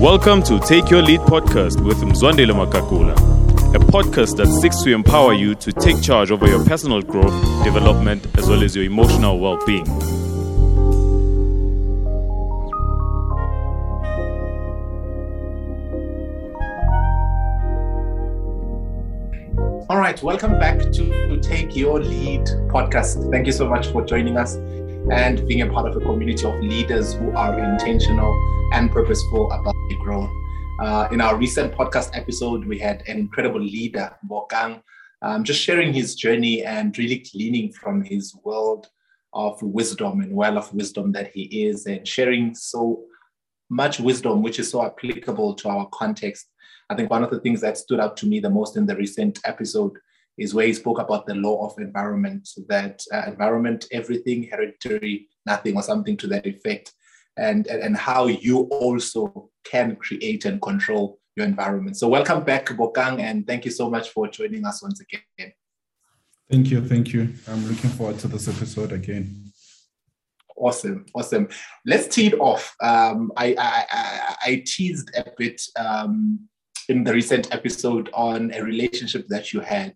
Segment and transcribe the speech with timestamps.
[0.00, 3.12] Welcome to Take Your Lead podcast with Mzwandile Magagula,
[3.74, 8.26] a podcast that seeks to empower you to take charge over your personal growth, development,
[8.38, 9.86] as well as your emotional well being.
[19.90, 23.30] All right, welcome back to Take Your Lead podcast.
[23.30, 24.54] Thank you so much for joining us
[25.12, 28.34] and being a part of a community of leaders who are intentional
[28.72, 30.30] and purposeful about growth.
[30.80, 34.82] Uh, in our recent podcast episode, we had an incredible leader, Bokang,
[35.22, 38.88] um, just sharing his journey and really gleaning from his world
[39.34, 43.04] of wisdom and well of wisdom that he is, and sharing so
[43.68, 46.46] much wisdom, which is so applicable to our context.
[46.88, 48.96] I think one of the things that stood out to me the most in the
[48.96, 49.92] recent episode
[50.38, 55.76] is where he spoke about the law of environment, that uh, environment, everything, hereditary, nothing,
[55.76, 56.94] or something to that effect,
[57.36, 61.96] and, and, and how you also can create and control your environment.
[61.96, 65.52] So, welcome back, Bokang, and thank you so much for joining us once again.
[66.50, 66.84] Thank you.
[66.84, 67.32] Thank you.
[67.48, 69.52] I'm looking forward to this episode again.
[70.56, 71.48] Awesome, awesome.
[71.86, 72.74] Let's tee it off.
[72.82, 76.48] Um, I, I, I, I teased a bit um,
[76.88, 79.94] in the recent episode on a relationship that you had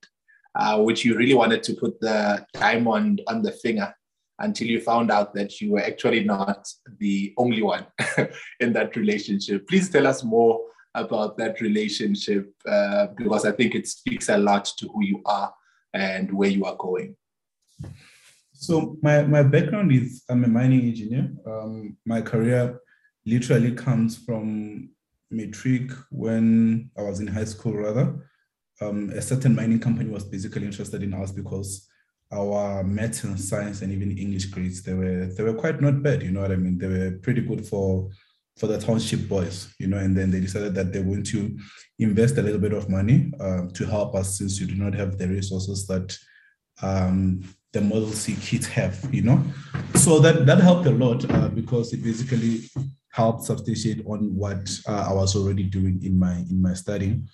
[0.55, 3.95] uh, which you really wanted to put the diamond on the finger
[4.39, 6.69] until you found out that you were actually not
[6.99, 7.87] the only one
[8.61, 9.69] in that relationship.
[9.69, 10.61] Please tell us more
[10.95, 15.53] about that relationship uh, because I think it speaks a lot to who you are
[15.93, 17.17] and where you are going.
[18.53, 21.31] So my, my background is I'm a mining engineer.
[21.47, 22.81] Um, my career
[23.27, 24.91] literally comes from
[25.31, 28.15] matric when I was in high school rather
[28.81, 31.89] um, a certain mining company was basically interested in us because
[32.35, 36.23] our math and science and even English grades they were they were quite not bad.
[36.23, 36.79] You know what I mean?
[36.79, 38.11] They were pretty good for
[38.57, 39.73] for the township boys.
[39.79, 41.57] You know, and then they decided that they want to
[41.99, 45.19] invest a little bit of money um, to help us since you do not have
[45.19, 46.17] the resources that
[46.83, 47.43] um,
[47.73, 48.97] the Model C kids have.
[49.13, 49.43] You know,
[49.95, 52.69] so that that helped a lot uh, because it basically
[53.11, 57.29] helped substantiate on what uh, I was already doing in my in my studying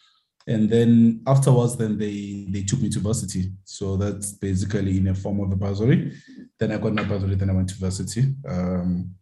[0.50, 3.52] and then afterwards then they they took me to varsity.
[3.64, 6.12] So that's basically in a form of a bursary.
[6.58, 8.34] Then i got my bursary then i went to varsity.
[8.46, 9.14] Um,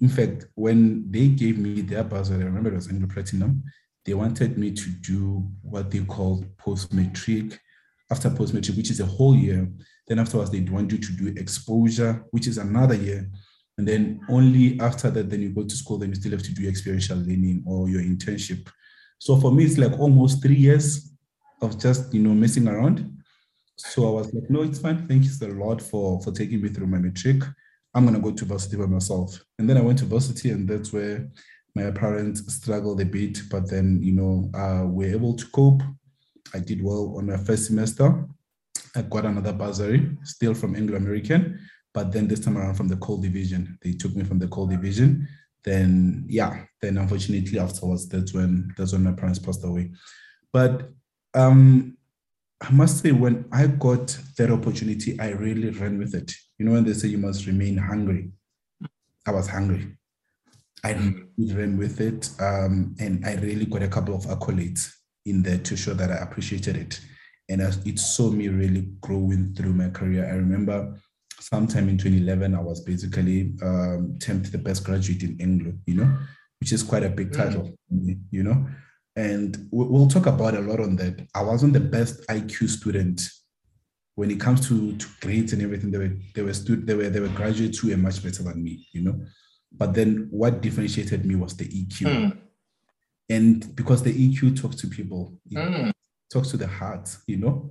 [0.00, 3.64] in fact when they gave me their bursary i remember it was anglo platinum
[4.06, 7.58] they wanted me to do what they called post matric
[8.10, 9.68] after post matric which is a whole year.
[10.06, 13.28] Then afterwards they want you to do exposure which is another year.
[13.78, 16.54] And then only after that then you go to school then you still have to
[16.54, 18.68] do experiential learning or your internship
[19.20, 21.12] so for me, it's like almost three years
[21.60, 23.22] of just, you know, messing around.
[23.76, 25.06] So I was like, no, it's fine.
[25.06, 27.42] Thank you so lot for, for taking me through my matric.
[27.92, 29.38] I'm going to go to varsity by myself.
[29.58, 31.28] And then I went to varsity and that's where
[31.74, 35.82] my parents struggled a bit, but then, you know, uh, we're able to cope.
[36.54, 38.26] I did well on my first semester.
[38.96, 41.60] I got another bursary, still from Anglo American,
[41.92, 43.78] but then this time around from the coal division.
[43.82, 45.28] They took me from the coal division
[45.64, 49.90] then yeah, then unfortunately afterwards, that's when that's when my parents passed away.
[50.52, 50.90] But
[51.34, 51.96] um,
[52.60, 56.32] I must say, when I got that opportunity, I really ran with it.
[56.58, 58.30] You know, when they say you must remain hungry,
[59.26, 59.96] I was hungry.
[60.82, 64.90] I really ran with it, um, and I really got a couple of accolades
[65.26, 67.00] in there to show that I appreciated it.
[67.48, 70.26] And it saw me really growing through my career.
[70.26, 70.96] I remember
[71.40, 76.18] sometime in 2011, I was basically um, termed the best graduate in Anglo, you know,
[76.60, 77.36] which is quite a big mm.
[77.36, 78.20] title, mm.
[78.30, 78.66] you know.
[79.16, 81.26] And we'll talk about a lot on that.
[81.34, 83.22] I wasn't the best IQ student
[84.14, 85.90] when it comes to, to grades and everything.
[85.90, 88.62] There were there were stud- there were there were graduates who were much better than
[88.62, 89.20] me, you know.
[89.72, 92.06] But then what differentiated me was the EQ.
[92.06, 92.38] Mm.
[93.28, 95.92] And because the EQ talks to people, mm.
[96.32, 97.70] talks to the heart, you know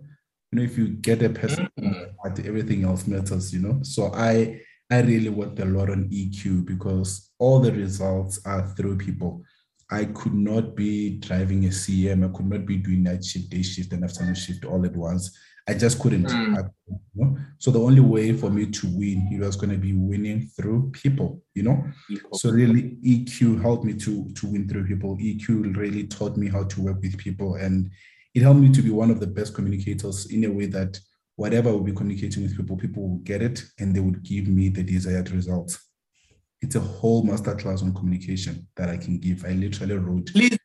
[0.52, 2.48] you know if you get a person mm-hmm.
[2.48, 4.60] everything else matters you know so i
[4.92, 9.44] i really worked a lot on eq because all the results are through people
[9.92, 13.62] i could not be driving a cm i could not be doing night shift day
[13.62, 15.38] shift and afternoon shift all at once
[15.68, 16.58] i just couldn't mm.
[16.58, 17.38] I, you know?
[17.60, 20.90] so the only way for me to win it was going to be winning through
[20.92, 22.38] people you know people.
[22.38, 26.64] so really eq helped me to to win through people eq really taught me how
[26.64, 27.92] to work with people and
[28.34, 31.00] it helped me to be one of the best communicators in a way that
[31.36, 34.48] whatever I will be communicating with people, people will get it and they would give
[34.48, 35.80] me the desired results.
[36.62, 39.46] It's a whole masterclass on communication that I can give.
[39.46, 40.32] I literally wrote.
[40.34, 40.58] Please,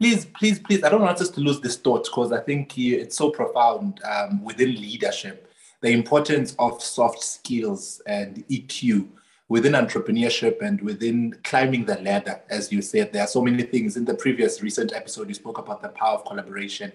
[0.00, 0.84] please, please, please.
[0.84, 4.44] I don't want us to lose this thought because I think it's so profound um,
[4.44, 5.50] within leadership.
[5.80, 9.08] The importance of soft skills and EQ
[9.52, 13.98] within entrepreneurship and within climbing the ladder, as you said, there are so many things.
[13.98, 16.90] In the previous recent episode, you spoke about the power of collaboration.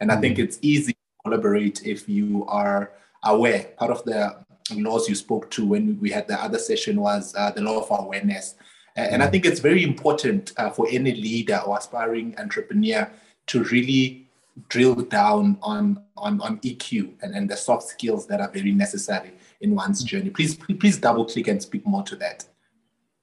[0.00, 0.44] And I think mm.
[0.44, 2.92] it's easy to collaborate if you are
[3.22, 3.70] aware.
[3.78, 4.36] Part of the
[4.72, 8.04] laws you spoke to when we had the other session was uh, the law of
[8.04, 8.56] awareness.
[8.96, 9.30] And I mm.
[9.30, 13.10] think it's very important uh, for any leader or aspiring entrepreneur
[13.46, 14.26] to really
[14.68, 19.32] drill down on, on, on EQ and, and the soft skills that are very necessary
[19.64, 20.30] in one's journey.
[20.30, 22.44] Please, please double click and speak more to that.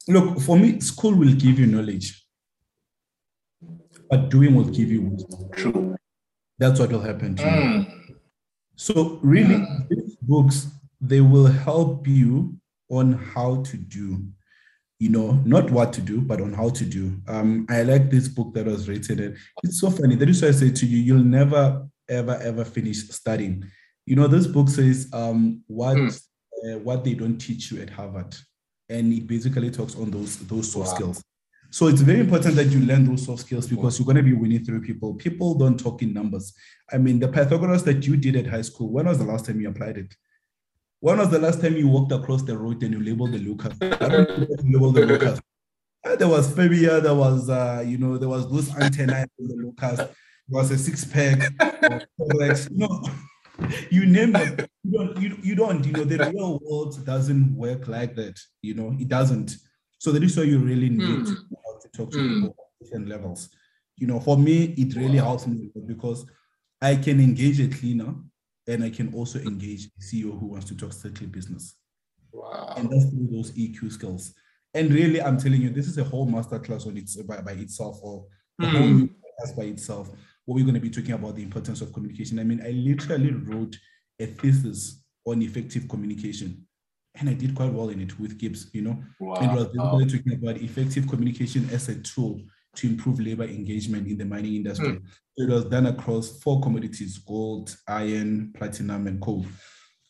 [0.07, 2.25] Look, for me, school will give you knowledge,
[4.09, 5.49] but doing will give you wisdom.
[5.53, 5.95] True.
[6.57, 7.85] That's what will happen to mm.
[8.07, 8.15] you.
[8.75, 9.87] So, really, mm.
[9.89, 10.67] these books
[10.99, 12.55] they will help you
[12.89, 14.23] on how to do.
[14.99, 17.19] You know, not what to do, but on how to do.
[17.27, 19.19] Um, I like this book that was written.
[19.19, 20.15] And it's so funny.
[20.15, 23.65] That is why I say to you, you'll never, ever, ever finish studying.
[24.05, 26.21] You know, this book says um, what mm
[26.65, 28.35] uh, what they don't teach you at Harvard,
[28.89, 30.95] and it basically talks on those those soft wow.
[30.95, 31.23] skills.
[31.73, 34.33] So it's very important that you learn those soft skills because you're going to be
[34.33, 35.13] winning through people.
[35.13, 36.53] People don't talk in numbers.
[36.91, 38.89] I mean, the Pythagoras that you did at high school.
[38.91, 40.13] When was the last time you applied it?
[40.99, 43.77] When was the last time you walked across the road and you labeled the Lucas?
[43.81, 45.39] I don't label the Lucas.
[46.03, 49.53] Uh, there was Fabia, there was, uh, you know, there was those antennae in the
[49.53, 49.97] Lucas.
[49.97, 50.09] There
[50.47, 51.47] was a six pack.
[52.17, 53.03] you know,
[53.89, 54.69] you name it.
[54.83, 58.39] You don't, you, you don't, you know, the real world doesn't work like that.
[58.61, 59.55] You know, it doesn't.
[59.99, 61.25] So that is why you really need mm.
[61.25, 62.33] to, to talk to mm.
[62.33, 63.49] people at different levels.
[63.97, 65.25] You know, for me, it really wow.
[65.25, 66.25] helps me because
[66.81, 68.15] I can engage a cleaner
[68.67, 71.75] and I can also engage a CEO who wants to talk strictly business.
[72.31, 72.73] Wow.
[72.77, 74.33] And that's through those EQ skills.
[74.73, 77.99] And really, I'm telling you, this is a whole masterclass on its by, by itself
[78.01, 78.25] or
[78.59, 78.71] a mm.
[78.71, 80.09] whole class by itself
[80.53, 82.39] we're going to be talking about the importance of communication.
[82.39, 83.77] I mean, I literally wrote
[84.19, 86.65] a thesis on effective communication.
[87.15, 89.03] And I did quite well in it with GIBS, you know.
[89.19, 89.35] Wow.
[89.35, 92.41] And talking about effective communication as a tool
[92.75, 94.87] to improve labor engagement in the mining industry.
[94.87, 95.01] Mm.
[95.37, 99.45] It was done across four commodities: gold, iron, platinum, and coal.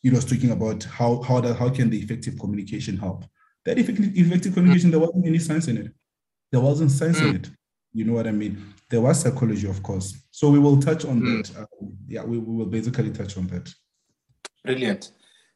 [0.04, 3.24] It was talking about how how that how can the effective communication help.
[3.64, 5.92] That effective, effective communication, there wasn't any science in it.
[6.50, 7.30] There wasn't science mm.
[7.30, 7.50] in it.
[7.92, 8.74] You know what I mean?
[8.88, 10.16] There was psychology, of course.
[10.30, 11.46] So we will touch on mm.
[11.46, 11.58] that.
[11.58, 13.72] Um, yeah, we, we will basically touch on that.
[14.64, 15.12] Brilliant.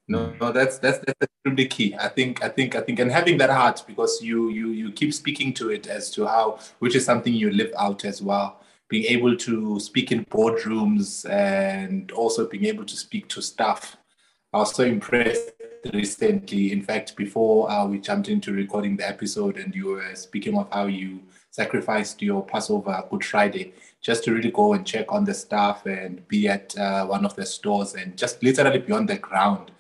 [0.09, 1.97] No, no, that's that's that's extremely key.
[1.99, 5.13] I think I think I think and having that heart because you you you keep
[5.13, 8.61] speaking to it as to how which is something you live out as well.
[8.89, 13.97] Being able to speak in boardrooms and also being able to speak to staff.
[14.53, 15.51] I was so impressed
[15.93, 16.71] recently.
[16.71, 20.73] In fact, before uh, we jumped into recording the episode, and you were speaking of
[20.73, 21.21] how you
[21.57, 23.73] sacrificed your Passover Good Friday
[24.03, 27.35] just to really go and check on the staff and be at uh, one of
[27.35, 29.71] the stores and just literally be on the ground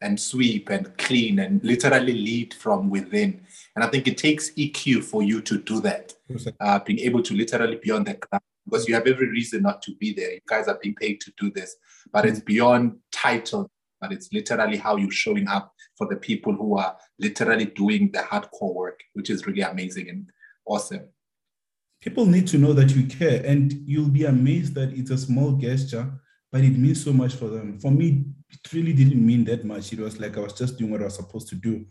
[0.00, 3.42] and sweep and clean and literally lead from within.
[3.74, 6.14] And I think it takes EQ for you to do that,
[6.60, 9.82] uh, being able to literally be on the ground because you have every reason not
[9.82, 10.32] to be there.
[10.32, 11.76] You guys are being paid to do this,
[12.12, 16.78] but it's beyond title, but it's literally how you're showing up for the people who
[16.78, 20.30] are literally doing the hardcore work, which is really amazing and
[20.66, 21.06] awesome
[22.00, 25.52] people need to know that you care and you'll be amazed that it's a small
[25.52, 26.10] gesture
[26.52, 27.78] but it means so much for them.
[27.78, 29.92] For me it really didn't mean that much.
[29.92, 31.84] It was like i was just doing what i was supposed to do.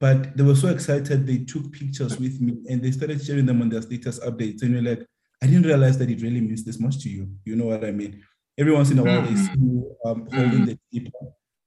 [0.00, 1.26] But they were so excited.
[1.26, 4.62] They took pictures with me and they started sharing them on their status updates.
[4.62, 5.06] And you're like
[5.42, 7.28] i didn't realize that it really means this much to you.
[7.44, 8.22] You know what i mean?
[8.56, 10.64] Every once in a while they see you um, holding mm-hmm.
[10.64, 11.26] the paper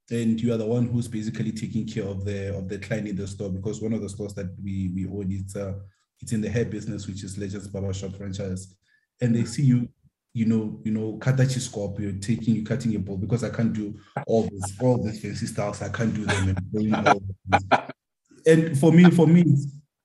[0.09, 3.15] and you are the one who's basically taking care of the of the client in
[3.15, 5.73] the store because one of the stores that we we own is uh,
[6.21, 8.75] it's in the hair business, which is Legends Barbershop franchise,
[9.21, 9.87] and they see you,
[10.33, 13.73] you know, you know, katachi scope, you're taking, you cutting your ball because I can't
[13.73, 15.81] do all this, all these fancy styles.
[15.81, 17.21] I can't do them and all
[18.45, 19.43] And for me, for me,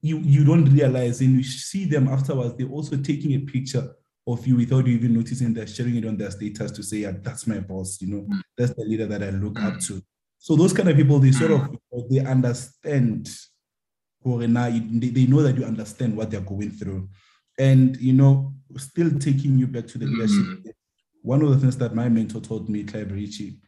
[0.01, 2.57] you you don't realize, and you see them afterwards.
[2.57, 3.95] They're also taking a picture
[4.27, 5.55] of you without you even noticing.
[5.55, 8.41] They're sharing it on their status to say, "Yeah, that's my boss." You know, mm.
[8.57, 9.87] that's the leader that I look up mm.
[9.87, 10.03] to.
[10.39, 11.77] So those kind of people, they sort mm.
[11.93, 13.31] of they understand
[14.25, 17.09] or now they know that you understand what they're going through.
[17.59, 20.71] And you know still taking you back to the leadership mm-hmm.
[21.23, 23.59] one of the things that my mentor told me clive Richie,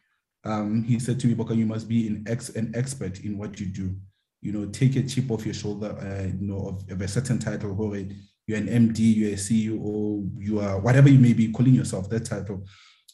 [0.44, 3.61] um, he said to me Boka, you must be an, ex- an expert in what
[3.61, 3.94] you do.
[4.40, 7.38] You know take a chip off your shoulder uh, you know of, of, a certain
[7.38, 7.96] title or
[8.46, 12.26] you're an md you're a ceo you are whatever you may be calling yourself that
[12.26, 12.64] title.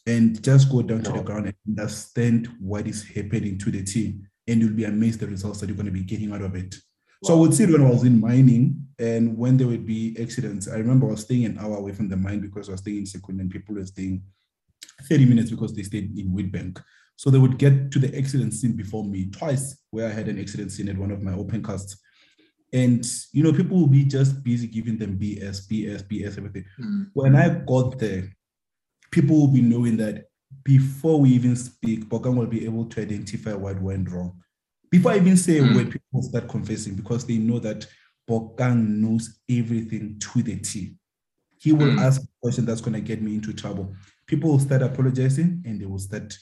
[0.06, 4.26] And just go down to the ground and understand what is happening to the team
[4.48, 6.74] and you'll be amazed the results that you're going to be getting out of it
[7.22, 10.16] so I would see it when I was in mining and when there would be
[10.20, 10.68] accidents.
[10.68, 12.98] I remember I was staying an hour away from the mine because I was staying
[12.98, 14.22] in Secunda and people were staying
[15.08, 16.82] 30 minutes because they stayed in Witbank.
[17.16, 20.38] So they would get to the accident scene before me twice, where I had an
[20.38, 22.00] accident scene at one of my open casts.
[22.72, 26.64] And you know, people will be just busy giving them BS, BS, BS, everything.
[26.80, 27.10] Mm.
[27.12, 28.30] When I got there,
[29.10, 30.24] people will be knowing that
[30.64, 34.40] before we even speak, Bokang will be able to identify what went wrong.
[34.90, 35.74] Before I even say a mm.
[35.76, 37.86] word, people start confessing because they know that
[38.28, 40.96] Bokang knows everything to the T.
[41.58, 42.00] He will mm.
[42.00, 43.94] ask a question that's going to get me into trouble.
[44.26, 46.36] People will start apologizing and they will start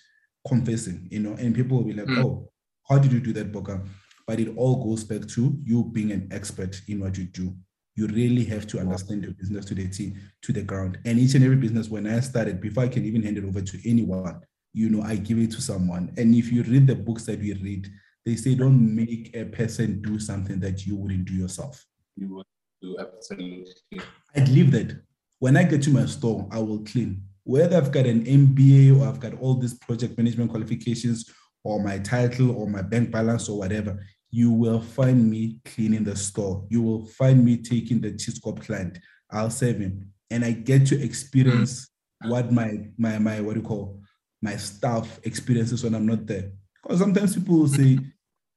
[0.46, 2.24] confessing, you know, and people will be like, mm.
[2.24, 2.50] oh,
[2.88, 3.86] how did you do that, Bokang?
[4.26, 7.54] But it all goes back to you being an expert in what you do.
[7.96, 10.98] You really have to understand your business to the T, to the ground.
[11.04, 13.60] And each and every business, when I started, before I can even hand it over
[13.60, 14.40] to anyone,
[14.72, 16.12] you know, I give it to someone.
[16.16, 17.88] And if you read the books that we read,
[18.28, 21.82] they say don't make a person do something that you wouldn't do yourself.
[22.14, 22.46] You would
[22.82, 24.02] do absolutely.
[24.36, 25.00] I'd leave that.
[25.38, 27.22] When I get to my store, I will clean.
[27.44, 31.24] Whether I've got an MBA or I've got all these project management qualifications
[31.64, 36.14] or my title or my bank balance or whatever, you will find me cleaning the
[36.14, 36.66] store.
[36.68, 38.98] You will find me taking the cheese chiskop client.
[39.30, 40.12] I'll serve him.
[40.30, 41.88] And I get to experience
[42.22, 42.28] mm.
[42.28, 44.02] what my my my what do you call
[44.42, 46.50] my staff experiences when I'm not there.
[46.82, 47.98] Because sometimes people will say,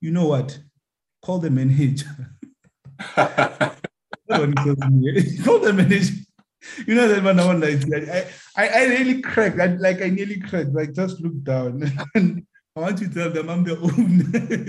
[0.02, 0.60] you know what,
[1.22, 2.10] call the manager.
[5.44, 6.14] call the manager.
[6.86, 7.24] You know that
[7.90, 9.60] like I, I, I really cracked.
[9.60, 10.74] I, like I nearly cracked.
[10.74, 11.92] Like just look down.
[12.76, 14.66] I want to tell them I'm the owner.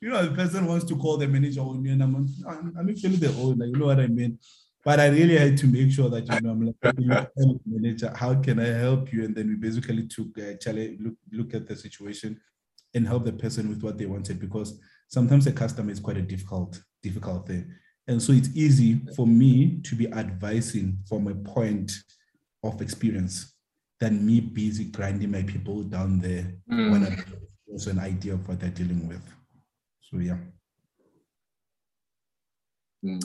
[0.00, 2.90] you know, the person wants to call the manager on me, and I'm, I'm, I'm
[2.90, 3.66] actually the owner.
[3.66, 4.38] You know what I mean?
[4.84, 6.76] But I really had to make sure that you know I'm like
[7.66, 8.12] manager.
[8.16, 9.24] How can I help you?
[9.24, 10.54] And then we basically took uh,
[10.98, 12.40] look look at the situation,
[12.98, 14.78] and help the person with what they wanted because
[15.08, 17.72] sometimes a customer is quite a difficult difficult thing,
[18.06, 21.92] and so it's easy for me to be advising from a point
[22.62, 23.54] of experience
[24.00, 26.90] than me busy grinding my people down there mm.
[26.90, 27.16] when I
[27.70, 29.22] also an idea of what they're dealing with.
[30.00, 30.36] So yeah.
[33.04, 33.20] Mm.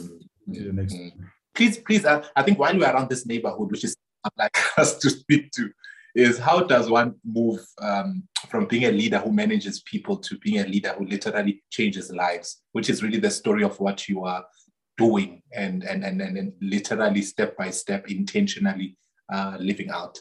[0.47, 0.93] the next.
[0.93, 1.11] Mm.
[1.55, 3.95] Please, please, I think while we're around this neighborhood, which is
[4.37, 5.69] like us to speak to,
[6.15, 10.60] is how does one move um, from being a leader who manages people to being
[10.60, 14.46] a leader who literally changes lives, which is really the story of what you are
[14.98, 18.96] doing and and and, and literally step by step intentionally
[19.32, 20.20] uh, living out?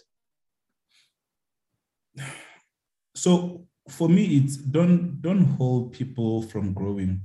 [3.15, 7.23] So for me it's don't don't hold people from growing.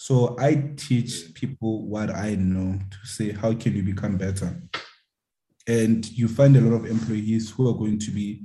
[0.00, 4.62] So i teach people what i know to say how can you become better
[5.68, 8.42] and you find a lot of employees who are going to be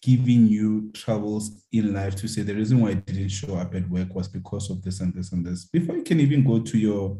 [0.00, 3.90] giving you troubles in life to say the reason why I didn't show up at
[3.90, 5.64] work was because of this and this and this.
[5.64, 7.18] Before you can even go to your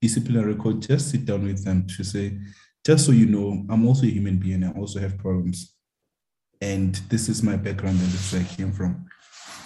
[0.00, 2.38] disciplinary coach, just sit down with them to say,
[2.86, 4.62] just so you know, I'm also a human being.
[4.62, 5.74] I also have problems
[6.60, 9.06] and this is my background and this is where I came from.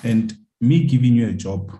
[0.02, 0.32] And
[0.62, 1.78] me giving you a job,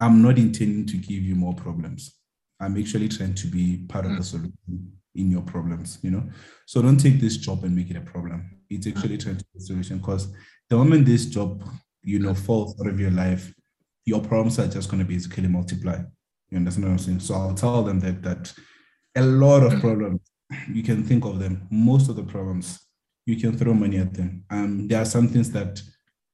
[0.00, 2.16] I'm not intending to give you more problems.
[2.58, 4.24] I'm actually trying to be part of the mm.
[4.24, 6.22] solution in your problems, you know.
[6.66, 8.58] So don't take this job and make it a problem.
[8.68, 10.32] It's actually trying to be a solution because
[10.68, 11.64] the moment this job,
[12.02, 13.52] you know, falls out of your life,
[14.04, 15.98] your problems are just going to basically multiply.
[16.50, 17.20] You understand what I'm saying?
[17.20, 18.52] So I'll tell them that that
[19.16, 19.80] a lot of mm.
[19.80, 20.20] problems,
[20.72, 22.78] you can think of them, most of the problems
[23.26, 24.44] you can throw money at them.
[24.50, 25.80] Um, there are some things that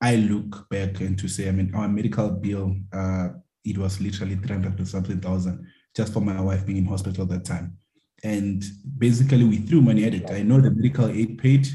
[0.00, 3.28] I look back and to say, I mean, our medical bill, uh,
[3.64, 7.30] it was literally 300 to something thousand just for my wife being in hospital at
[7.30, 7.76] that time.
[8.24, 8.64] And
[8.98, 10.30] basically we threw money at it.
[10.30, 11.68] I know the medical aid paid,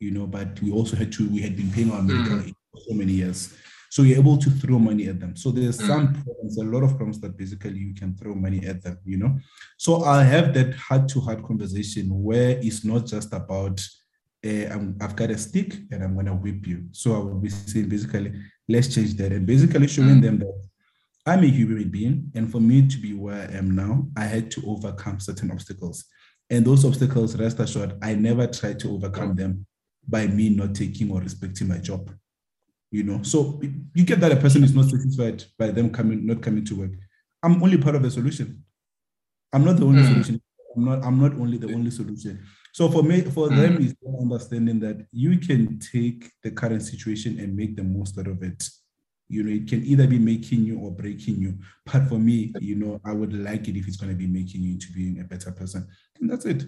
[0.00, 2.48] you know, but we also had to, we had been paying our medical mm.
[2.48, 3.54] aid for so many years.
[3.90, 5.34] So you're able to throw money at them.
[5.34, 5.86] So there's mm.
[5.86, 9.16] some problems, a lot of problems that basically you can throw money at them, you
[9.16, 9.38] know.
[9.76, 13.80] So I'll have that heart-to-heart conversation where it's not just about
[14.46, 16.84] uh, i have got a stick and I'm going to whip you.
[16.92, 18.32] So I will be saying basically,
[18.68, 20.68] let's change that and basically showing them that
[21.28, 22.30] I'm a human being.
[22.34, 26.04] And for me to be where I am now, I had to overcome certain obstacles.
[26.50, 29.66] And those obstacles, rest assured, I never tried to overcome them
[30.08, 32.10] by me not taking or respecting my job.
[32.90, 33.60] You know, so
[33.94, 36.92] you get that a person is not satisfied by them coming, not coming to work.
[37.42, 38.64] I'm only part of the solution.
[39.52, 40.08] I'm not the only mm.
[40.08, 40.42] solution.
[40.74, 42.42] I'm not, I'm not only the only solution.
[42.72, 43.56] So for me, for mm.
[43.56, 48.28] them, is understanding that you can take the current situation and make the most out
[48.28, 48.64] of it.
[49.28, 51.58] You know, it can either be making you or breaking you.
[51.84, 54.62] But for me, you know, I would like it if it's going to be making
[54.62, 55.86] you into being a better person.
[56.20, 56.64] And that's it.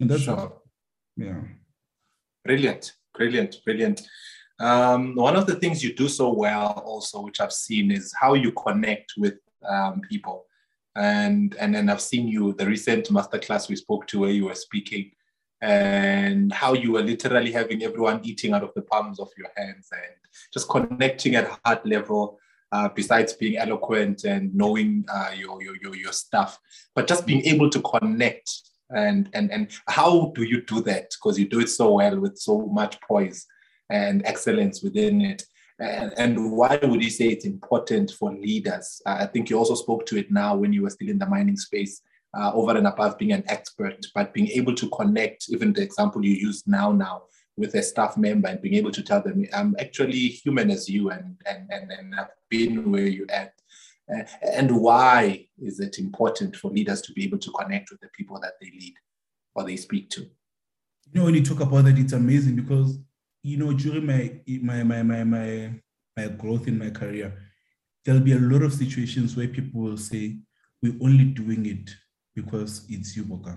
[0.00, 0.36] And that's sure.
[0.36, 0.62] All.
[1.16, 1.40] Yeah.
[2.44, 2.92] Brilliant.
[3.14, 3.56] Brilliant.
[3.64, 4.02] Brilliant.
[4.60, 8.34] Um, one of the things you do so well, also, which I've seen, is how
[8.34, 9.34] you connect with
[9.66, 10.46] um, people
[10.96, 14.54] and and then I've seen you the recent masterclass we spoke to where you were
[14.54, 15.10] speaking,
[15.64, 19.88] and how you were literally having everyone eating out of the palms of your hands
[19.92, 20.14] and
[20.52, 22.38] just connecting at heart level.
[22.72, 26.58] Uh, besides being eloquent and knowing uh, your, your, your your stuff,
[26.96, 28.50] but just being able to connect
[28.90, 31.06] and and and how do you do that?
[31.10, 33.46] Because you do it so well with so much poise
[33.90, 35.44] and excellence within it.
[35.78, 39.02] And, and why would you say it's important for leaders?
[39.06, 41.56] I think you also spoke to it now when you were still in the mining
[41.56, 42.00] space,
[42.36, 46.24] uh, over and above being an expert, but being able to connect, even the example
[46.24, 47.22] you use now, now
[47.56, 51.10] with a staff member and being able to tell them, I'm actually human as you
[51.10, 53.52] and, and, and, and I've been where you're at.
[54.12, 58.08] Uh, and why is it important for leaders to be able to connect with the
[58.08, 58.94] people that they lead
[59.54, 60.22] or they speak to?
[60.22, 62.98] You know, when you talk about that, it's amazing because
[63.44, 65.70] you know, during my my my my my
[66.16, 67.38] my growth in my career,
[68.04, 70.38] there'll be a lot of situations where people will say,
[70.82, 71.94] "We're only doing it
[72.34, 73.56] because it's you, Boka.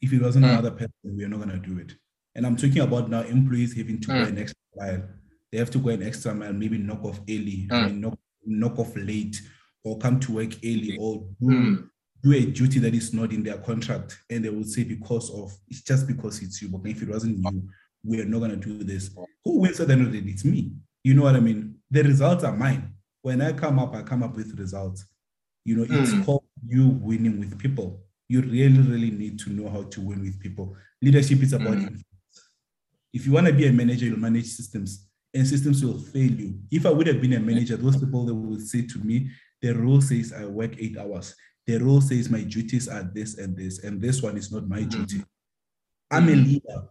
[0.00, 0.50] If it wasn't mm.
[0.50, 1.94] another person, we're not gonna do it."
[2.34, 4.22] And I'm talking about now employees having to mm.
[4.24, 5.02] go an extra mile.
[5.50, 7.72] They have to go an extra mile, maybe knock off early, mm.
[7.72, 9.40] I mean, knock, knock off late,
[9.84, 11.88] or come to work early, or do,
[12.22, 14.18] do a duty that is not in their contract.
[14.30, 17.38] And they will say because of it's just because it's you, but if it wasn't
[17.38, 17.68] you,
[18.04, 19.10] we are not going to do this.
[19.44, 20.30] Who wins at the end of the day?
[20.30, 20.72] It's me.
[21.02, 21.76] You know what I mean?
[21.90, 22.94] The results are mine.
[23.22, 25.04] When I come up, I come up with results.
[25.64, 26.24] You know, it's mm.
[26.24, 28.02] called you winning with people.
[28.28, 30.76] You really, really need to know how to win with people.
[31.02, 32.00] Leadership is about mm.
[33.12, 36.58] If you want to be a manager, you'll manage systems, and systems will fail you.
[36.70, 39.74] If I would have been a manager, those people that would say to me, the
[39.74, 41.34] rule says I work eight hours.
[41.66, 44.80] The rule says my duties are this and this, and this one is not my
[44.80, 44.90] mm.
[44.90, 45.24] duty.
[46.10, 46.44] I'm a mm.
[46.44, 46.88] leader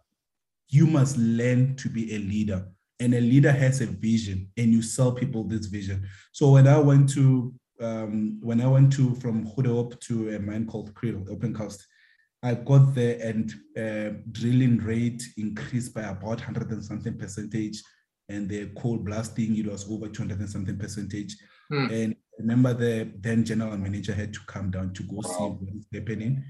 [0.70, 2.66] you must learn to be a leader.
[3.00, 6.08] And a leader has a vision, and you sell people this vision.
[6.34, 10.68] So when I went to um, when I went to from Goedehoop to a mine
[10.68, 11.86] called Kriel, open cast,
[12.42, 17.82] I got there and uh, drilling rate increased by about 100 and something percentage.
[18.30, 21.36] And the coal blasting, it was over 200 and something percentage.
[21.72, 21.92] Mm.
[21.92, 25.22] And remember the then general manager had to come down to go wow.
[25.24, 26.44] see what is happening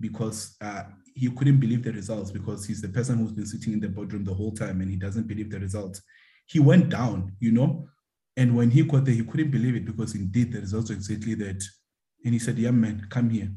[0.00, 3.80] because uh, he couldn't believe the results because he's the person who's been sitting in
[3.80, 6.02] the boardroom the whole time and he doesn't believe the results.
[6.46, 7.88] He went down, you know,
[8.38, 11.34] and when he got there, he couldn't believe it because indeed the results were exactly
[11.34, 11.62] that.
[12.24, 13.50] And he said, "Young man, come here."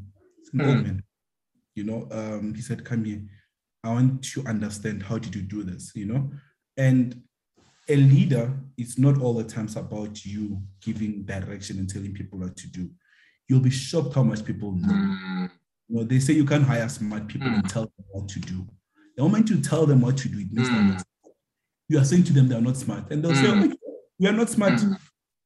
[0.44, 0.84] Said, mm.
[0.84, 1.04] man,
[1.76, 3.22] you know, um, he said, "Come here.
[3.84, 6.32] I want to understand how did you do this, you know."
[6.78, 7.22] And
[7.88, 12.58] a leader is not all the times about you giving direction and telling people what
[12.58, 12.90] to do.
[13.48, 14.94] You'll be shocked how much people know.
[14.94, 15.52] Mm
[15.92, 17.56] you know, they say you can't hire smart people mm.
[17.56, 18.66] and tell them what to do.
[19.18, 20.96] The moment you tell them what to do, it makes mm.
[20.96, 21.04] them
[21.90, 23.76] You are saying to them they are not smart, and they'll say, okay,
[24.22, 24.80] "We are not smart.
[24.80, 24.98] Mm.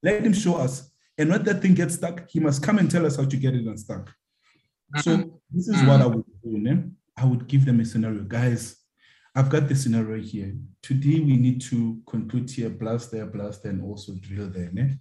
[0.03, 3.05] Let him show us." And when that thing gets stuck, he must come and tell
[3.05, 4.13] us how to get it unstuck.
[5.01, 5.31] So mm.
[5.49, 6.57] this is what I would do.
[6.57, 6.83] Ne?
[7.17, 8.75] I would give them a scenario, guys.
[9.33, 10.53] I've got the scenario here.
[10.81, 14.69] Today we need to conclude here, blast there, blast and also drill there.
[14.73, 14.97] Ne?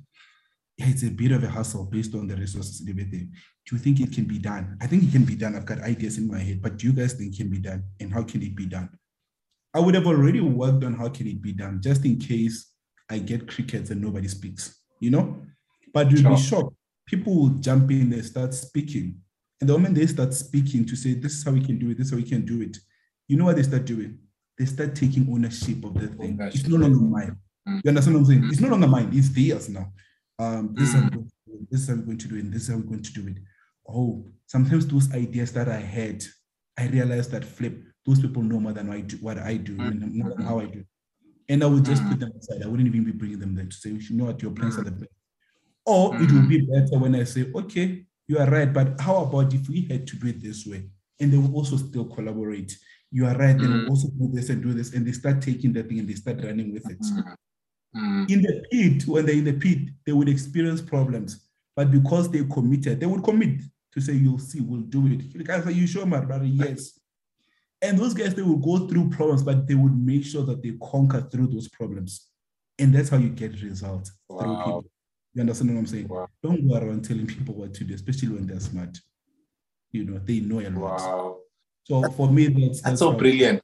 [0.77, 3.31] yeah, it's a bit of a hustle based on the resources and everything.
[3.67, 4.77] Do you think it can be done?
[4.81, 5.55] I think it can be done.
[5.55, 7.85] I've got ideas in my head, but do you guys think it can be done?
[8.01, 8.91] And how can it be done?
[9.73, 12.73] I would have already worked on how can it be done, just in case
[13.11, 15.43] I get crickets and nobody speaks, you know?
[15.93, 16.31] But you'll sure.
[16.31, 16.75] be shocked.
[17.07, 19.17] People will jump in and start speaking.
[19.61, 21.99] And the moment they start speaking to say, this is how we can do it,
[21.99, 22.77] this is how we can do it,
[23.29, 24.19] you know what they start doing?
[24.59, 26.38] They start taking ownership of the thing.
[26.40, 27.37] It's no longer mine.
[27.69, 27.81] Mm.
[27.85, 28.49] You understand what I'm saying?
[28.51, 29.93] It's no longer mine, it's theirs now
[30.38, 31.17] um, this, mm.
[31.17, 31.33] is
[31.71, 33.29] this is how we're going to do it, this is how we're going to do
[33.29, 33.37] it.
[33.88, 36.25] Oh, sometimes those ideas that I had,
[36.79, 39.87] I realized that flip, those people know more than I do, what I do, mm.
[39.87, 40.85] and more than how I do.
[41.49, 42.11] And I would just mm.
[42.11, 42.63] put them aside.
[42.63, 44.85] I wouldn't even be bringing them there to say, you know what, your plans are
[44.85, 45.13] the best.
[45.87, 49.53] Or it would be better when I say, okay, you are right, but how about
[49.53, 50.89] if we had to do it this way?
[51.21, 52.77] And they will also still collaborate.
[53.11, 55.75] You are right, they will also do this and do this, and they start taking
[55.75, 57.01] that thing and they start running with it.
[57.95, 58.31] Mm.
[58.31, 61.47] In the pit, when they're in the pit, they would experience problems.
[61.77, 63.61] But because they committed, they would commit
[63.93, 65.33] to say, You'll see, we'll do it.
[65.33, 66.45] The guys are you sure, my brother?
[66.45, 66.99] Yes.
[67.83, 70.73] And those guys, they will go through problems, but they would make sure that they
[70.83, 72.29] conquer through those problems.
[72.79, 74.39] And that's how you get results wow.
[74.39, 74.85] through people.
[75.35, 76.09] You understand what I'm saying?
[76.09, 76.29] Wow.
[76.43, 78.99] Don't go around telling people what to do, especially when they're smart.
[79.93, 81.01] You know, they know a lot.
[81.01, 81.37] Wow.
[81.85, 83.61] So for me, that's, that's, that's so brilliant.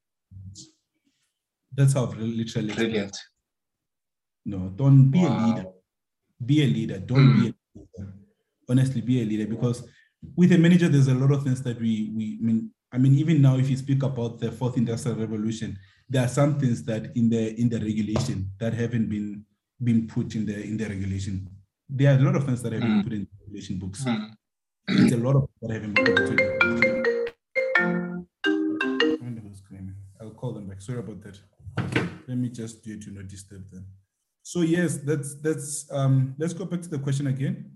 [1.74, 3.16] That's how literally brilliant.
[4.44, 5.28] No, don't be wow.
[5.28, 5.68] a leader.
[6.44, 6.98] Be a leader.
[6.98, 7.40] Don't mm.
[7.40, 8.12] be a leader.
[8.68, 9.88] Honestly, be a leader because
[10.36, 12.70] with a manager, there's a lot of things that we we I mean.
[12.92, 16.58] I mean, even now, if you speak about the fourth industrial revolution, there are some
[16.58, 19.44] things that in the in the regulation that haven't been
[19.82, 21.48] been put in the in the regulation.
[21.88, 23.04] There are a lot of things that have been mm.
[23.04, 24.04] put in the regulation books.
[24.04, 24.30] Mm.
[24.88, 26.36] There's a lot of that haven't been put in.
[26.36, 27.00] The regulation.
[30.20, 30.82] I'll call them back.
[30.82, 31.38] Sorry about that.
[32.28, 33.86] Let me just do it to not disturb them.
[34.42, 37.70] So yes, that's that's um let's go back to the question again.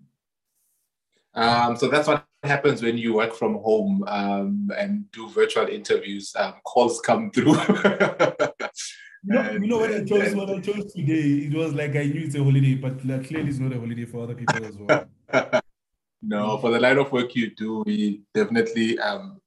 [1.35, 6.35] Um, so that's what happens when you work from home um, and do virtual interviews.
[6.37, 7.57] Um, calls come through.
[7.57, 10.29] You know, and, you know what I chose?
[10.29, 13.27] And, what I chose today, it was like I knew it's a holiday, but like,
[13.27, 15.61] clearly it's not a holiday for other people as well.
[16.23, 19.41] no, for the line of work you do, we definitely um,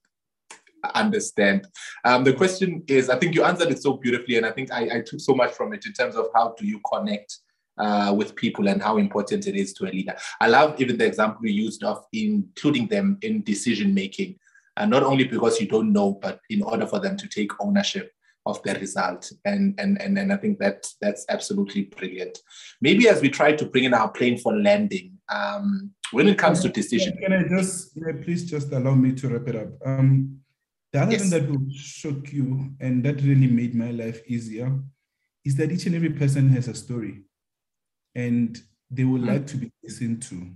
[0.94, 1.66] understand.
[2.04, 4.98] Um, the question is, I think you answered it so beautifully, and I think I,
[4.98, 7.38] I took so much from it in terms of how do you connect
[7.78, 10.14] uh, with people and how important it is to a leader.
[10.40, 14.38] I love even the example you used of including them in decision making,
[14.76, 18.12] and not only because you don't know, but in order for them to take ownership
[18.46, 19.30] of the result.
[19.44, 22.38] And, and, and, and I think that that's absolutely brilliant.
[22.80, 26.62] Maybe as we try to bring in our plane for landing, um, when it comes
[26.62, 27.16] to decision.
[27.18, 29.68] Can I just, please just allow me to wrap it up?
[29.84, 30.40] Um,
[30.92, 31.20] the other yes.
[31.20, 34.72] thing that will shock you and that really made my life easier
[35.44, 37.24] is that each and every person has a story
[38.14, 39.28] and they would mm.
[39.28, 40.50] like to be listened to.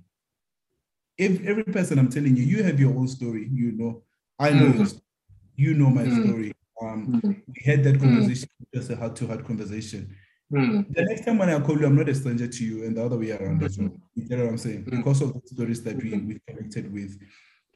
[1.19, 4.03] If every person I'm telling you, you have your own story, you know,
[4.39, 5.01] I know mm.
[5.57, 6.25] you know my mm.
[6.25, 6.53] story.
[6.81, 7.43] Um, mm.
[7.47, 8.79] We had that conversation, mm.
[8.79, 10.17] just a heart to heart conversation.
[10.53, 10.93] Mm.
[10.95, 13.05] The next time when I call you, I'm not a stranger to you, and the
[13.05, 13.93] other way around as well.
[14.15, 14.85] You get what I'm saying?
[14.85, 14.91] Mm.
[14.97, 17.19] Because of the stories that we, we connected with.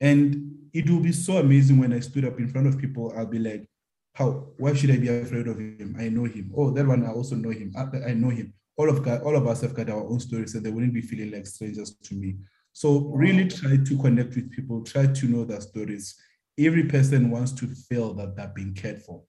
[0.01, 3.27] And it will be so amazing when I stood up in front of people, I'll
[3.27, 3.67] be like,
[4.13, 4.49] how?
[4.59, 5.97] Why should I be afraid of him?
[5.99, 6.53] I know him.
[6.57, 7.73] Oh, that one, I also know him.
[7.77, 8.53] I, I know him.
[8.77, 11.33] All of all of us have got our own stories, so they wouldn't be feeling
[11.33, 12.37] like strangers to me.
[12.73, 16.15] So really try to connect with people, try to know their stories,
[16.59, 19.23] every person wants to feel that they're being cared for.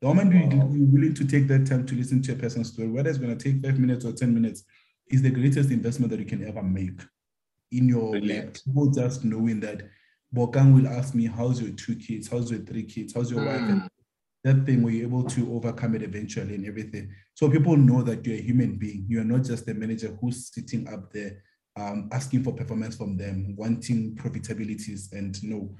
[0.00, 0.68] The moment wow.
[0.72, 3.36] you're willing to take that time to listen to a person's story, whether it's going
[3.36, 4.64] to take five minutes or 10 minutes,
[5.10, 7.00] is the greatest investment that you can ever make
[7.72, 8.56] in your life.
[8.94, 9.82] Just knowing that
[10.34, 12.28] Bokang will ask me, How's your two kids?
[12.28, 13.14] How's your three kids?
[13.14, 13.46] How's your mm.
[13.46, 13.70] wife?
[13.70, 13.90] And
[14.44, 17.10] that thing were you able to overcome it eventually and everything.
[17.34, 19.04] So people know that you're a human being.
[19.08, 21.42] You are not just a manager who's sitting up there
[21.76, 25.74] um, asking for performance from them, wanting profitabilities, and no,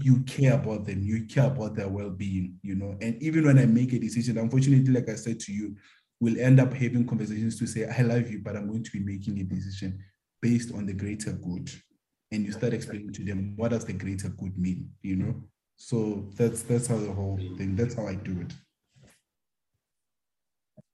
[0.00, 2.96] you care about them, you care about their well-being, you know.
[3.00, 5.76] And even when I make a decision, unfortunately, like I said to you,
[6.20, 9.00] we'll end up having conversations to say, I love you, but I'm going to be
[9.00, 10.02] making a decision
[10.40, 11.70] based on the greater good.
[12.30, 15.42] And you start explaining to them what does the greater good mean, you know?
[15.76, 18.52] So that's that's how the whole thing, that's how I do it.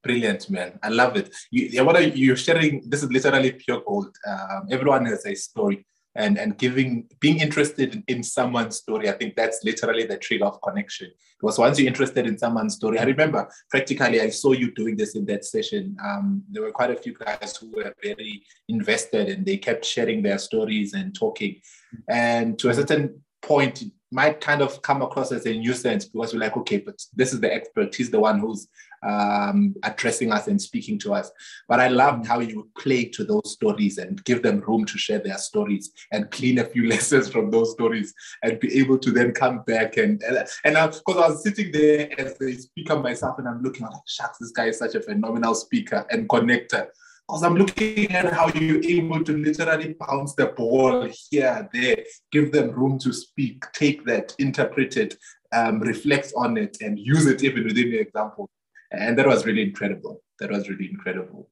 [0.03, 0.79] Brilliant, man.
[0.83, 1.33] I love it.
[1.53, 2.83] You, what are you sharing?
[2.89, 4.17] This is literally pure gold.
[4.27, 9.35] Um, everyone has a story and and giving being interested in, someone's story i think
[9.35, 13.49] that's literally the trigger of connection because once you're interested in someone's story i remember
[13.71, 17.15] practically i saw you doing this in that session um, there were quite a few
[17.15, 21.61] guys who were very invested and they kept sharing their stories and talking
[22.09, 26.41] and to a certain point might kind of come across as a nuisance because we're
[26.41, 27.95] like, okay, but this is the expert.
[27.95, 28.69] He's the one who's
[29.03, 31.31] um, addressing us and speaking to us.
[31.69, 35.19] But I loved how you play to those stories and give them room to share
[35.19, 39.33] their stories and clean a few lessons from those stories and be able to then
[39.33, 43.49] come back and and because I, I, was sitting there as a speaker myself and
[43.49, 46.89] I'm looking I'm like, shucks, this guy is such a phenomenal speaker and connector
[47.33, 52.53] because I'm looking at how you're able to literally bounce the ball here, there, give
[52.53, 55.17] them room to speak, take that, interpret it,
[55.51, 58.51] um, reflect on it, and use it even within the example.
[58.91, 60.23] And that was really incredible.
[60.41, 61.49] That was really incredible.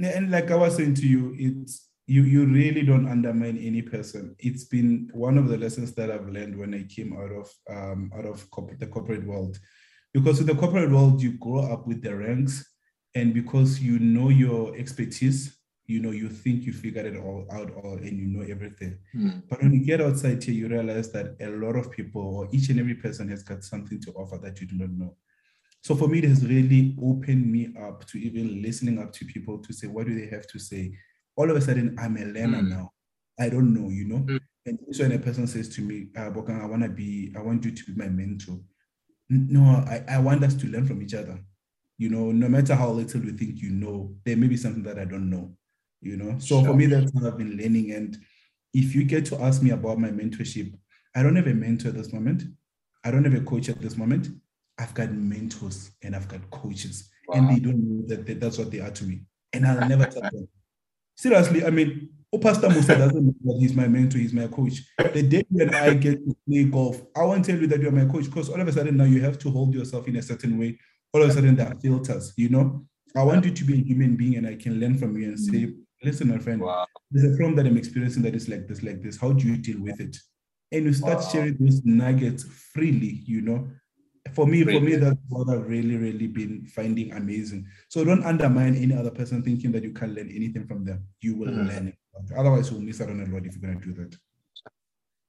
[0.00, 4.34] And like I was saying to you, it's you you really don't undermine any person.
[4.38, 8.10] It's been one of the lessons that I've learned when I came out of um,
[8.16, 9.58] out of the corporate world,
[10.14, 12.64] because in the corporate world you grow up with the ranks
[13.14, 17.70] and because you know your expertise you know you think you figured it all out
[17.76, 18.98] all and you know everything.
[19.14, 19.42] Mm.
[19.48, 22.68] but when you get outside here you realize that a lot of people or each
[22.70, 25.16] and every person has got something to offer that you do not know.
[25.82, 29.58] So for me it has really opened me up to even listening up to people
[29.58, 30.96] to say what do they have to say?
[31.36, 32.68] All of a sudden i'm a learner mm.
[32.68, 32.92] now.
[33.38, 34.20] I don't know you know?
[34.20, 34.40] Mm.
[34.66, 37.42] and so when a person says to me uh, Bokang, i want to be i
[37.42, 38.58] want you to be my mentor.
[39.28, 41.38] No I, I want us to learn from each other
[41.98, 44.98] you know, no matter how little you think you know, there may be something that
[44.98, 45.54] I don't know,
[46.00, 46.38] you know.
[46.38, 46.66] So sure.
[46.66, 47.92] for me, that's what I've been learning.
[47.92, 48.16] And
[48.72, 50.74] if you get to ask me about my mentorship,
[51.14, 52.42] I don't have a mentor at this moment.
[53.04, 54.28] I don't have a coach at this moment.
[54.78, 57.36] I've got mentors and I've got coaches, wow.
[57.36, 59.20] and they don't know that, that that's what they are to me.
[59.52, 60.48] And I'll never tell them.
[61.16, 64.82] Seriously, I mean, oh, Pastor Musa doesn't know that he's my mentor, he's my coach.
[64.98, 68.06] The day when I get to play golf, I won't tell you that you're my
[68.06, 70.58] coach because all of a sudden now you have to hold yourself in a certain
[70.58, 70.76] way
[71.14, 72.84] all of a sudden there are filters, you know.
[73.16, 75.38] I want you to be a human being and I can learn from you and
[75.38, 75.72] say,
[76.02, 76.84] listen, my friend, wow.
[77.12, 79.20] there's a problem that I'm experiencing that is like this, like this.
[79.20, 80.16] How do you deal with it?
[80.72, 81.28] And you start wow.
[81.30, 83.68] sharing those nuggets freely, you know.
[84.32, 87.66] for me, for me, that's what I've really, really been finding amazing.
[87.88, 91.06] So don't undermine any other person thinking that you can't learn anything from them.
[91.20, 91.68] You will mm.
[91.68, 91.98] learn it.
[92.36, 94.16] Otherwise, you'll miss out on a lot if you're going to do that.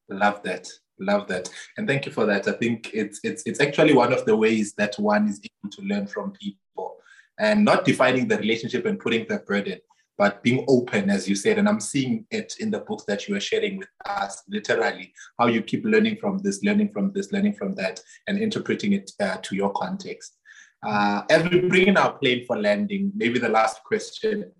[0.09, 0.67] Love that.
[0.99, 1.49] Love that.
[1.77, 2.47] And thank you for that.
[2.47, 5.81] I think it's it's it's actually one of the ways that one is able to
[5.81, 6.95] learn from people
[7.37, 9.79] and not defining the relationship and putting the burden
[10.17, 11.57] but being open, as you said.
[11.57, 15.47] And I'm seeing it in the books that you are sharing with us, literally, how
[15.47, 19.37] you keep learning from this, learning from this, learning from that, and interpreting it uh,
[19.43, 20.37] to your context.
[20.85, 24.51] Uh, as we bring in our plane for landing, maybe the last question.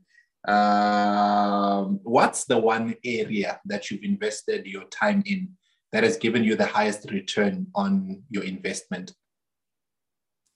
[0.47, 5.49] Um, what's the one area that you've invested your time in
[5.95, 9.13] that has given you the highest return on your investment?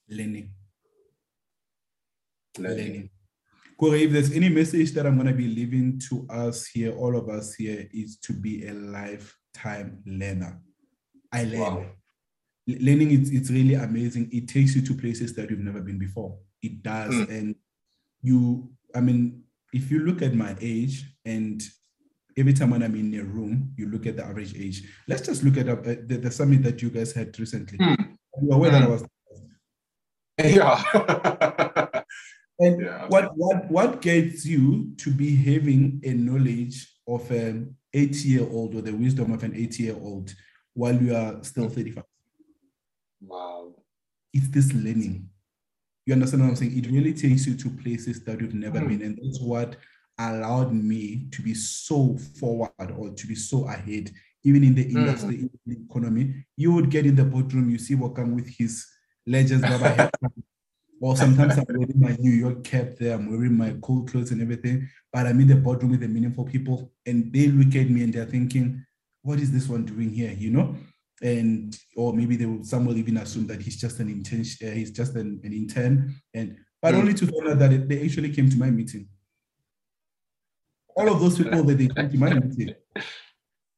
[0.06, 0.50] Learning.
[2.58, 3.08] Learning.
[3.78, 7.16] Corey, if there's any message that I'm going to be leaving to us here, all
[7.16, 10.60] of us here, is to be a lifetime learner.
[11.32, 11.60] I learn.
[11.60, 11.86] Wow.
[12.66, 14.28] Learning, it's, it's really amazing.
[14.30, 16.36] It takes you to places that you've never been before.
[16.60, 17.14] It does.
[17.14, 17.30] Mm.
[17.30, 17.54] And
[18.20, 21.62] you, I mean, if you look at my age and
[22.36, 24.82] every time when I'm in a room, you look at the average age.
[25.08, 27.78] Let's just look at uh, the, the, summit that you guys had recently.
[27.78, 28.16] Mm.
[28.42, 28.74] You aware mm.
[28.74, 29.04] that I was.
[30.38, 32.02] Yeah.
[32.60, 33.06] And yeah.
[33.08, 38.74] what, what, what gets you to be having a knowledge of an 80 year old
[38.74, 40.32] or the wisdom of an 80 year old
[40.74, 42.04] while you are still 35?
[43.22, 43.74] Wow.
[44.34, 45.30] It's this learning.
[46.04, 46.78] You understand what I'm saying?
[46.78, 48.88] It really takes you to places that you've never mm.
[48.88, 49.02] been.
[49.02, 49.76] And that's what
[50.28, 54.10] allowed me to be so forward or to be so ahead,
[54.44, 54.98] even in the hmm.
[54.98, 55.40] industry, mm.
[55.42, 56.44] in the economy.
[56.56, 58.86] You would get in the boardroom, you see Bokang with his
[59.26, 60.10] legends, Baba
[61.02, 64.42] Or sometimes I'm wearing my New York cap there, I'm wearing my cool clothes and
[64.42, 68.02] everything, but I'm in the boardroom with the meaningful people and they look at me
[68.02, 68.84] and they're thinking,
[69.22, 70.32] what is this one doing here?
[70.36, 70.76] You know?
[71.22, 74.74] And or maybe they will some will even assume that he's just an intern, uh,
[74.74, 76.98] he's just an, an intern, and but mm.
[76.98, 79.06] only to find out that it, they actually came to my meeting.
[81.00, 82.74] All of those people that they my meeting,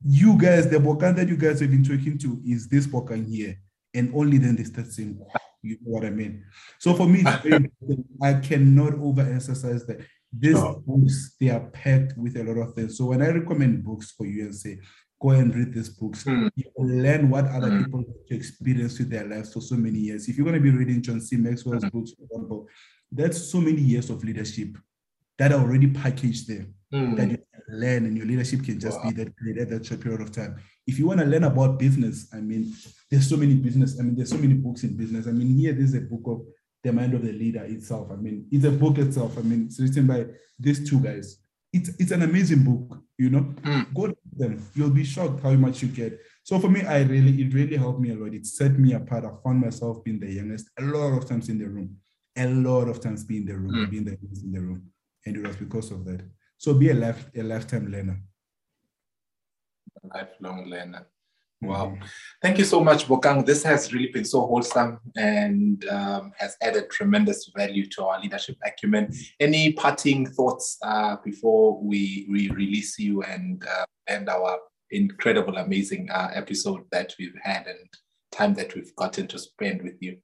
[0.05, 3.57] you guys, the Bokang that you guys have been talking to is this Bokang here,
[3.95, 5.21] and only then they start saying,
[5.63, 6.45] you know what I mean?
[6.81, 10.01] So for me, I cannot overemphasize that
[10.33, 10.83] these no.
[10.85, 12.99] books they are packed with a lot of things.
[12.99, 14.81] So when I recommend books for you and say,
[15.21, 16.51] go and read these books, mm.
[16.57, 17.85] you learn what other mm.
[17.85, 20.29] people experience with their lives for so many years.
[20.29, 21.37] If you're going to be reading John C.
[21.37, 21.93] Maxwell's mm.
[21.93, 22.67] books, for example,
[23.13, 24.77] that's so many years of leadership
[25.39, 27.17] that are already packaged there mm.
[27.17, 29.11] that you can learn and your leadership can just wow.
[29.11, 30.57] be that great at that short period of time.
[30.87, 32.75] If you want to learn about business, I mean,
[33.11, 35.27] there's so many business, I mean, there's so many books in business.
[35.27, 36.43] I mean, here there's a book of
[36.85, 38.09] the mind of the leader itself.
[38.11, 39.39] I mean, it's a book itself.
[39.39, 40.27] I mean, it's written by
[40.59, 41.39] these two guys.
[41.73, 43.55] It's it's an amazing book, you know.
[43.63, 43.95] Mm.
[43.95, 44.63] Go to them.
[44.75, 46.21] You'll be shocked how much you get.
[46.43, 48.35] So for me, I really, it really helped me a lot.
[48.35, 49.25] It set me apart.
[49.25, 51.97] I found myself being the youngest a lot of times in the room.
[52.37, 53.91] A lot of times being the room, mm.
[53.91, 54.93] being the youngest in the room
[55.27, 56.21] and it was because of that.
[56.62, 58.22] So be a life a lifetime learner.
[60.05, 61.09] A lifelong learner.
[61.61, 61.87] Wow.
[61.87, 62.05] Mm-hmm.
[62.40, 63.44] Thank you so much, Bokang.
[63.44, 68.59] This has really been so wholesome and um, has added tremendous value to our leadership
[68.64, 69.12] acumen.
[69.40, 74.57] Any parting thoughts uh, before we, we release you and uh, end our
[74.92, 77.88] incredible, amazing uh, episode that we've had and
[78.31, 80.16] time that we've gotten to spend with you?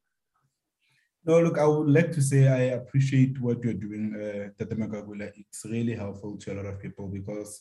[1.29, 5.31] No, look, I would like to say I appreciate what you're doing, uh, Tata Magagula.
[5.37, 7.61] It's really helpful to a lot of people because,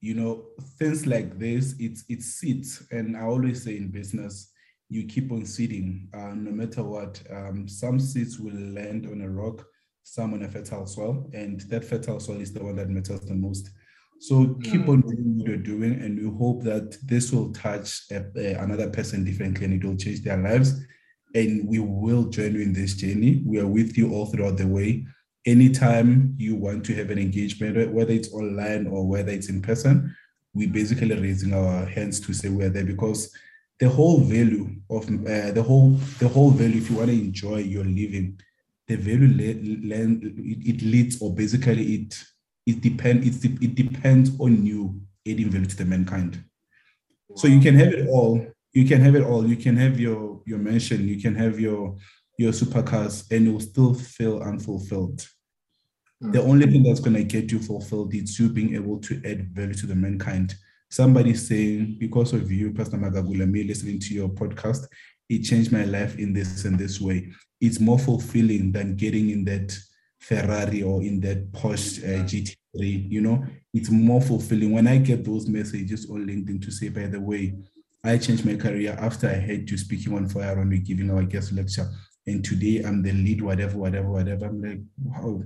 [0.00, 0.44] you know,
[0.78, 2.86] things like this, it's it sits.
[2.92, 4.52] And I always say in business,
[4.88, 7.20] you keep on seeding, uh, no matter what.
[7.28, 9.66] Um, some seeds will land on a rock,
[10.04, 13.34] some on a fertile soil, and that fertile soil is the one that matters the
[13.34, 13.68] most.
[14.20, 18.22] So keep on doing what you're doing, and we hope that this will touch a,
[18.36, 20.80] a, another person differently, and it will change their lives
[21.34, 23.42] and we will join you in this journey.
[23.46, 25.06] We are with you all throughout the way.
[25.46, 30.14] Anytime you want to have an engagement, whether it's online or whether it's in person,
[30.54, 33.34] we basically raising our hands to say we're there because
[33.80, 37.56] the whole value of uh, the whole the whole value, if you want to enjoy
[37.56, 38.38] your living,
[38.86, 42.24] the value le- it, it leads or basically it
[42.66, 46.44] it depends it, it depends on you adding value to the mankind.
[47.34, 49.46] So you can have it all you can have it all.
[49.46, 51.96] You can have your your mansion, you can have your
[52.38, 55.26] your supercars, and you'll still feel unfulfilled.
[56.22, 56.32] Mm.
[56.32, 59.74] The only thing that's gonna get you fulfilled is you being able to add value
[59.74, 60.54] to the mankind.
[60.90, 64.86] Somebody saying, because of you, Pastor Magagula, me listening to your podcast,
[65.28, 67.32] it changed my life in this and this way.
[67.60, 69.74] It's more fulfilling than getting in that
[70.18, 73.10] Ferrari or in that Porsche uh, GT3.
[73.10, 77.06] You know, it's more fulfilling when I get those messages on LinkedIn to say, by
[77.06, 77.54] the way,
[78.04, 81.22] I changed my career after I had you speaking on Fire on Week, giving our
[81.22, 81.88] guest lecture.
[82.26, 84.46] And today I'm the lead, whatever, whatever, whatever.
[84.46, 85.42] I'm like, wow.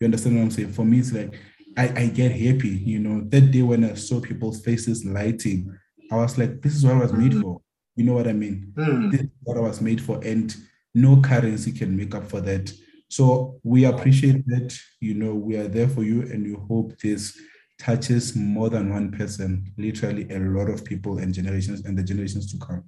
[0.00, 0.72] You understand what I'm saying?
[0.72, 1.34] For me, it's like
[1.76, 2.68] I, I get happy.
[2.68, 5.74] You know, that day when I saw people's faces lighting,
[6.10, 7.60] I was like, this is what I was made for.
[7.96, 8.72] You know what I mean?
[8.74, 9.10] Mm.
[9.10, 10.22] This is what I was made for.
[10.22, 10.54] And
[10.94, 12.72] no currency can make up for that.
[13.08, 14.76] So we appreciate that.
[15.00, 17.38] You know, we are there for you and we hope this
[17.78, 22.50] touches more than one person, literally a lot of people and generations and the generations
[22.52, 22.84] to come.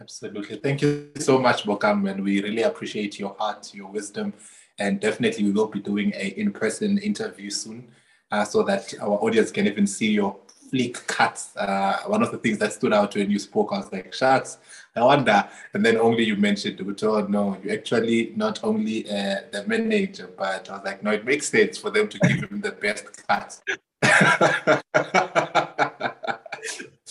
[0.00, 0.56] Absolutely.
[0.56, 4.34] Thank you so much, Bokang, and we really appreciate your heart, your wisdom,
[4.78, 7.90] and definitely we will be doing a in-person interview soon
[8.30, 10.36] uh, so that our audience can even see your
[10.72, 11.56] fleek cuts.
[11.56, 14.58] Uh, one of the things that stood out when you spoke, I was like, shucks,
[14.96, 15.48] I wonder.
[15.74, 20.30] And then only you mentioned, but oh, no, you actually not only uh, the manager,
[20.36, 23.26] but I was like, no, it makes sense for them to give him the best
[23.26, 23.62] cuts.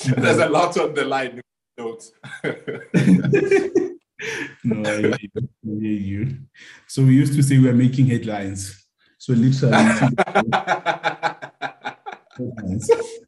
[0.06, 1.42] There's a lot on the line
[1.78, 2.12] notes.
[4.64, 5.18] no, I
[5.64, 6.38] hear you.
[6.88, 8.86] So we used to say we are making headlines.
[9.18, 9.76] So literally,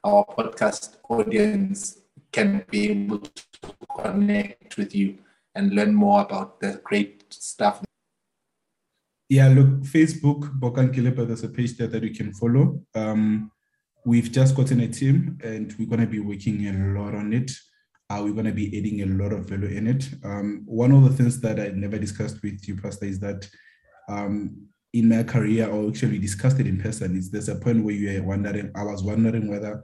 [0.04, 2.00] our podcast audience
[2.32, 3.44] can be able to
[3.96, 5.18] connect with you
[5.56, 7.84] and learn more about the great stuff.
[9.30, 12.82] Yeah, look, Facebook, Bokang Kilepa, there's a page there that you can follow.
[12.96, 13.52] Um,
[14.06, 17.52] we've just gotten a team and we're going to be working a lot on it.
[18.10, 20.08] Uh, we're going to be adding a lot of value in it.
[20.24, 23.50] Um, one of the things that I never discussed with you, Pastor, is that
[24.08, 27.84] um, in my career, or actually we discussed it in person, is there's a point
[27.84, 29.84] where you are wondering, I was wondering whether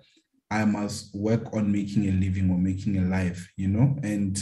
[0.50, 3.96] I must work on making a living or making a life, you know?
[4.04, 4.42] And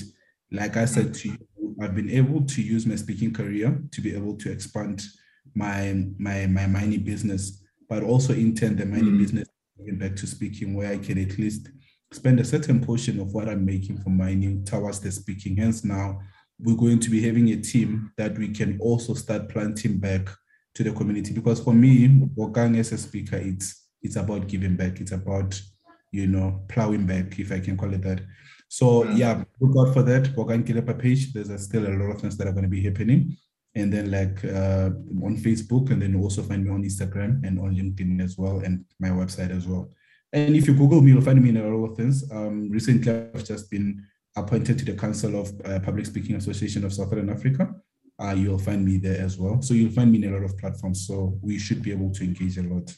[0.52, 1.38] like I said to you,
[1.82, 5.04] I've been able to use my speaking career to be able to expand
[5.56, 9.20] my my my mining business, but also in turn the mining Mm.
[9.20, 9.48] business
[9.94, 11.70] back to speaking where I can at least
[12.14, 15.58] spend a certain portion of what I'm making from mining towards the speaking.
[15.58, 16.20] Hence now
[16.60, 20.30] we're going to be having a team that we can also start planting back
[20.76, 21.34] to the community.
[21.34, 25.00] Because for me, Bokang as a speaker, it's it's about giving back.
[25.00, 25.60] It's about,
[26.12, 28.22] you know, plowing back, if I can call it that.
[28.68, 29.18] So Mm.
[29.18, 30.36] yeah, look out for that.
[30.36, 31.34] Bokang Kilepa page.
[31.34, 33.38] There's a, still a lot of things that are going to be happening.
[33.74, 34.90] And then like uh,
[35.24, 38.84] on Facebook, and then also find me on Instagram and on LinkedIn as well, and
[39.00, 39.94] my website as well.
[40.34, 42.30] And if you Google me, you'll find me in a lot of things.
[42.32, 44.04] Um, recently, I've just been
[44.36, 47.74] appointed to the Council of uh, Public Speaking Association of Southern Africa.
[48.22, 49.62] Uh, you'll find me there as well.
[49.62, 51.08] So you'll find me in a lot of platforms.
[51.08, 52.94] So we should be able to engage a lot.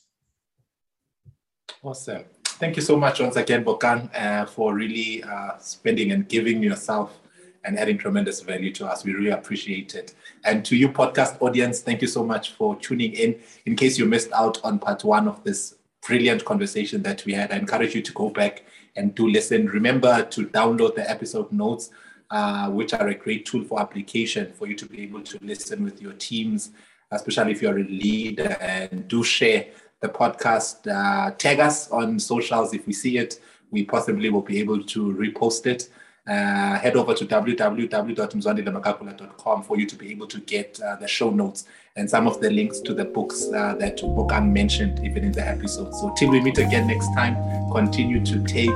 [1.81, 2.25] Awesome.
[2.43, 7.19] Thank you so much once again, Bokang, uh, for really uh, spending and giving yourself
[7.65, 9.03] and adding tremendous value to us.
[9.03, 10.13] We really appreciate it.
[10.43, 13.39] And to you, podcast audience, thank you so much for tuning in.
[13.65, 17.51] In case you missed out on part one of this brilliant conversation that we had,
[17.51, 18.63] I encourage you to go back
[18.95, 19.67] and do listen.
[19.67, 21.89] Remember to download the episode notes,
[22.29, 25.83] uh, which are a great tool for application for you to be able to listen
[25.83, 26.71] with your teams,
[27.11, 29.67] especially if you're a leader, and do share
[30.01, 30.87] the podcast.
[30.87, 33.39] Uh, tag us on socials if we see it.
[33.71, 35.89] We possibly will be able to repost it.
[36.25, 41.29] Uh, head over to www.mzwandilemagagula.com for you to be able to get uh, the show
[41.29, 41.65] notes
[41.97, 45.45] and some of the links to the books uh, that Bokang mentioned even in the
[45.45, 45.93] episode.
[45.95, 47.35] So till we meet again next time,
[47.73, 48.69] continue to take